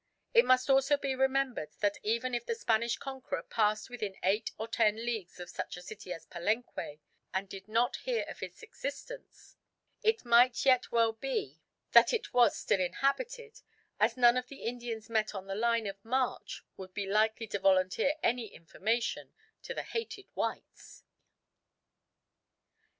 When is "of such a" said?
5.39-5.81